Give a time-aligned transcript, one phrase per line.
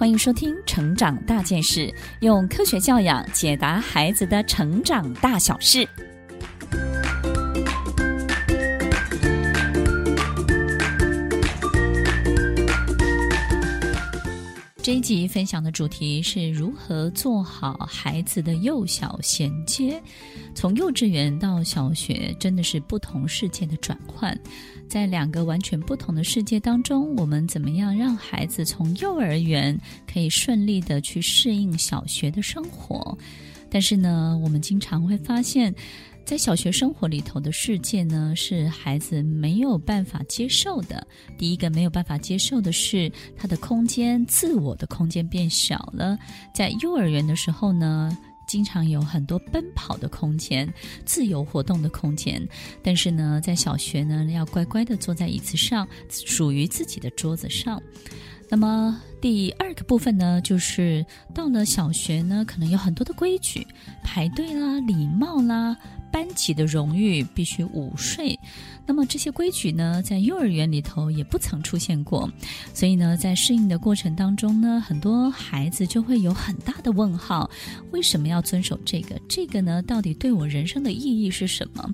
[0.00, 1.80] 欢迎收听《成长大件事》，
[2.20, 5.86] 用科学教养解答孩子的成长大小事。
[14.90, 20.02] 这一集分享的主题是如何做好孩子的幼小衔接。
[20.52, 24.36] 从幼稚园到小学，真的是不同世界的转换。
[24.88, 29.78] 在两个完全不同的世界当中，我们怎么样让孩子从幼儿园
[30.12, 33.16] 可以顺利的去适应小学的生活？
[33.70, 35.72] 但是呢，我们经常会发现，
[36.24, 41.04] 在小学生活里头的世界呢，是孩子没有办法接受的。
[41.36, 46.16] 第一个没有办法接受的是，他的空间、自我的空间变小了。
[46.54, 50.72] 在幼儿园的时候呢，经常有很多奔跑的空间、
[51.04, 52.46] 自由活动的空间。
[52.80, 57.82] 但是呢，在小学呢，要乖乖的坐在椅子上，属于自己的桌子上。
[58.48, 61.04] 那么第二个部分呢，就是
[61.34, 63.66] 到了小学呢，可能有很多的规矩，
[64.02, 65.76] 排队啦、礼貌啦。
[66.12, 68.36] 班级的荣誉必须午睡，
[68.84, 72.28] 那么这些规矩呢，在幼儿园里头也不曾出现过，
[72.74, 77.48] 所以呢，在适应的过程当中呢，很多孩子就会有很大的问号：
[77.92, 79.16] 为什么要遵守这个？
[79.28, 81.88] 这个呢，到底对我人生的意义是什么？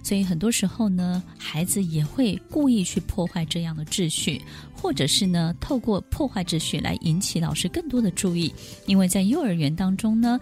[0.00, 4.40] 所以很多时候呢，孩子也会故意去破坏这样的秩序，
[4.80, 8.52] 或者是呢，透过破坏秩序来引起老师更多的注意，
[8.86, 10.38] 因为在幼儿园当中呢，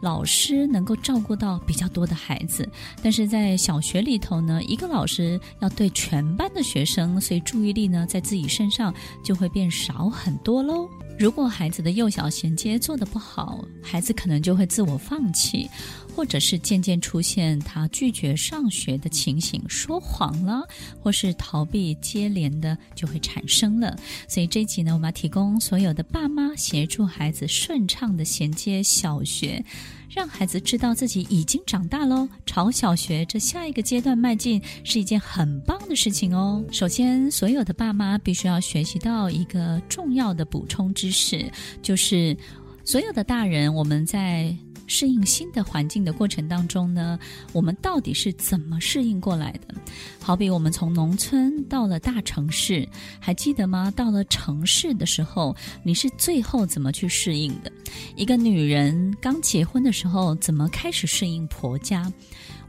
[0.00, 2.68] 老师能够照顾到比较多的孩子。
[3.02, 10.88] 但是在小学里头呢，一个老师要对全班的学生，所以注意力呢，在自己身上就会变少很多喽。
[11.18, 15.68] 如果孩子的幼小衔接做得不好，孩子可能就会自我放弃。
[16.14, 20.66] 或者是渐渐出现他拒绝上学的情形，说谎了，
[20.98, 23.94] 或是逃避接连的就会产生了。
[24.26, 29.62] 所以这一集呢，我们要提供所有的爸妈协助孩子顺畅的衔接小学，
[30.08, 36.64] 让孩子知道自己已经长大喽，朝小学这下一个阶段迈进是一件很棒的事情哦。
[36.70, 41.50] 首先，所有的爸妈必须要学习到一个重要的补充知识，
[41.82, 42.36] 就是
[42.84, 44.56] 所有的大人我们在。
[44.86, 47.18] 适应新的环境的过程当中呢，
[47.52, 49.74] 我们到底是怎么适应过来的？
[50.20, 52.88] 好比我们从农村到了大城市，
[53.20, 53.92] 还记得吗？
[53.94, 57.70] 到了城市的时候，你是最后怎么去适应的？
[58.16, 62.12] 一个女人刚结婚的时候，怎么开始适应婆家？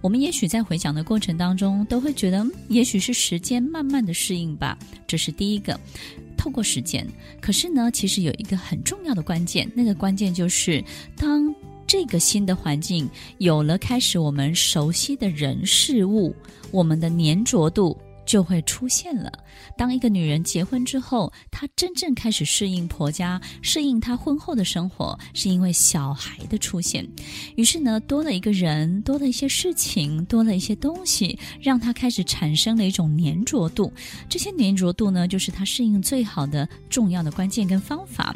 [0.01, 4.77] 我们也许在回想的过程当中，都会觉得，也许是时间慢慢的适应吧。
[5.07, 5.79] 这是第一个，
[6.37, 7.05] 透过时间。
[7.41, 10.83] 可是呢，其实有一个很重要的关键，那个关键就是
[11.15, 11.53] 当。
[11.87, 16.35] 这个新的环境有了开始，我们熟悉的人事物，
[16.69, 17.97] 我们的粘着度。
[18.27, 19.31] 就会出现了。
[19.75, 27.07] 当一个女人结婚之后，她真正开始适应婆家，适应她婚后的生活，是因为小孩的出现。
[27.55, 33.91] 于是呢，多了一个人，多了一些事情，多了一些东西，让她开始产生了一种粘着度。
[34.29, 38.35] 这些粘着度呢，就是她适应最好的重要的关键跟方法。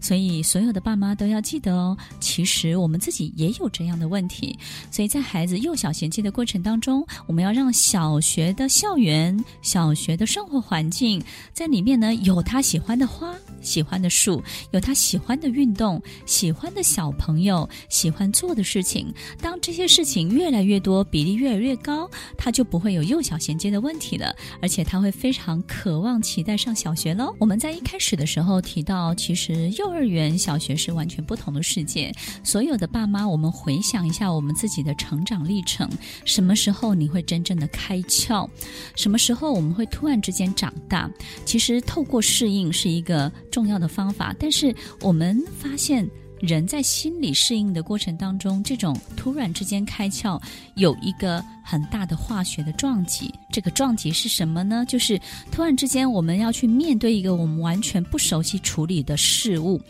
[0.00, 4.56] 所以，所有的爸妈都要记得哦，其实我们自己也有这样的问题。
[4.90, 9.31] 所以在孩子幼小衔接的过程当中，我们要让小学的校园。
[9.60, 11.22] 小学的生活环境，
[11.52, 19.12] 在里面呢，有他喜欢的花，喜欢的树，有他喜欢的运动，喜欢的小朋友，喜欢做的事情。
[19.40, 27.34] 当这些事情越来越多，比例越来越高，他就不会有幼小衔接的问题了，而且他会非常渴望、期待上小学喽。
[27.38, 32.12] 我们在一开始的时候提到，其实幼儿园、小学是完全不同的世界。
[32.44, 35.88] 所有的爸妈，我们回想一下我们自己的成长历程，
[36.24, 38.46] 什么时候你会真正的开窍？
[38.94, 39.18] 什么？
[39.22, 41.08] 时候我们会突然之间长大，
[41.44, 46.08] 其实透过适应是一个重要的方法，但是我们发现。
[46.42, 50.42] 人在心理适应的过程当中，这种突然之间开窍，
[50.74, 51.40] 有一个
[51.72, 53.32] 很大的化学的撞击。
[53.50, 54.84] 这个撞击是什么呢？
[54.86, 55.18] 就是
[55.50, 59.80] 突然之间我们要去面对一个我们完全不熟悉处理的事物。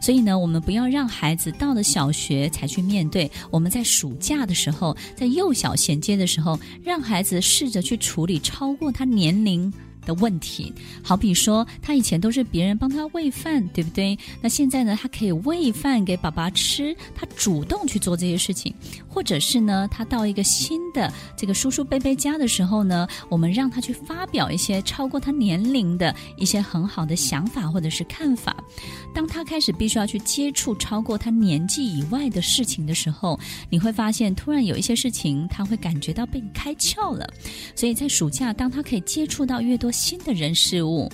[0.00, 3.28] 所以呢，我们不要让孩子到了小学才去面对。
[3.50, 9.72] 我们在暑假的时候，在幼小衔接的时候，让孩子试着去处理超过他年龄
[10.04, 10.72] 的问题，
[11.02, 14.18] 好比说，他以前都是别人帮他喂饭，对不对？
[14.40, 18.74] 那现在呢，他可以喂饭给爸爸吃，他主动去做这些事情，
[19.08, 28.56] 或者是呢，他到一个新的这个叔叔伯伯家的时候呢，我们让他去发表一些超过他年龄的一些很好的想法或者是看法。
[29.14, 33.38] 当他开始必须要去接触超过他年纪以外的事情的时候，
[33.70, 37.24] 你会发现，突然有一些事情他会感觉到被开窍了。
[37.76, 39.91] 所以在暑假，当他可以接触到越多。
[39.92, 41.08] 新的人事物，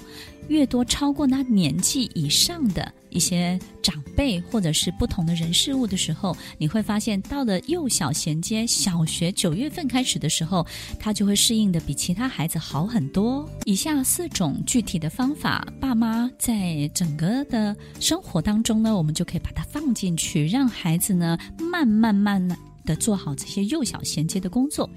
[0.48, 10.66] 越多超过他年纪以上的一些长辈或者是不同的人事物的时候，你会发现到了幼小衔接小学九月份开始的时候，
[10.98, 13.48] 他就会适应的比其他孩子好很多。
[13.64, 22.56] 以下四种具体的方法，爸妈在整个的生活当中呢，我们就可以把它放进去，让孩子呢慢慢慢慢。
[22.88, 24.88] 的做好这些幼小衔接的工作。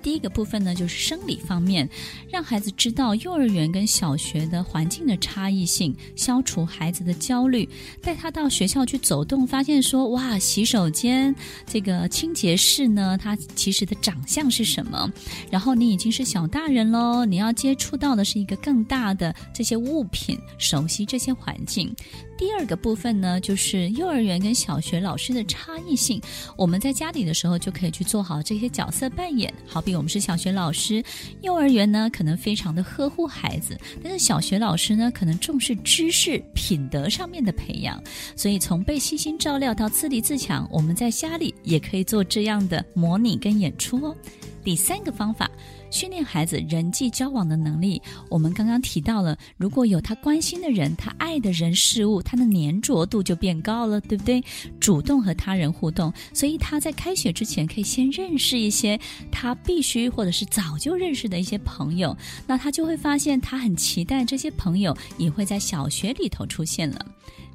[0.00, 1.88] 第一个部分呢，就是生理方面，
[2.30, 7.68] 让孩子知道幼儿园跟小学的环境的差异性，消除孩子的焦虑。
[8.00, 11.34] 带他到学校去走动，发现说，哇，洗手间
[11.66, 15.12] 这个清洁室呢，它其实的长相是什么？
[15.50, 21.94] 然后你已经是小大人喽，你要接触到的是一个更大的这些物品，熟悉这些环境。
[22.40, 26.18] 第二个部分呢，就是幼儿园跟小学老师的差异性。
[26.56, 29.52] 我们在家里的时候就可以去做好这些角色扮演。
[29.66, 31.04] 好比我们是小学老师，
[31.42, 38.02] 幼儿园呢可能非常的呵护孩子，但是小学老师呢可能重视知识品德上面的培养。
[38.34, 44.16] 所以从被悉心照料到自立自强，我们在家里也可以做这样的模拟跟演出哦。
[44.64, 45.50] 第三个方法，
[45.90, 48.00] 训练孩子人际交往的能力。
[48.28, 54.42] 我们刚刚提到了，如果有他关心的人，他爱的人事物，他的粘着度就变高了，对不对？
[54.78, 58.98] 主动和他人互动，所以他在开学之前可以先认识一些
[59.30, 62.16] 他必须或者是早就认识的一些朋友，
[62.46, 67.04] 那他就会发现他很期待这些朋友也会在小学里头出现了。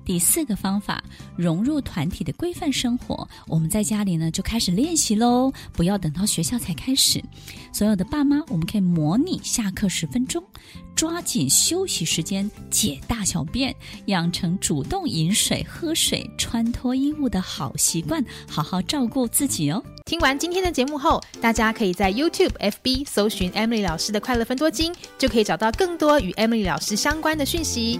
[0.06, 1.04] 第四个方法，
[1.36, 3.28] 融入团体的规范生活。
[3.48, 7.22] 我们在家里呢就开始练习喽，不要等到学校才开始。
[7.74, 10.44] 所有的爸妈，我们可以模拟下课十分钟，
[10.96, 13.76] 抓紧休息时间解大小便，
[14.06, 19.84] 养成主动饮水、喝水、穿脱衣物的好习惯，好好照顾自己哦。
[20.06, 28.00] 听完今天的节目后，大家可以在 YouTube、FB 搜寻 Emily 老师的快乐分多金，就可以找到更多与 Emily 老师相关的讯息。